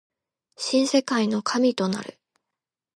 [0.57, 2.17] 新世界の神となる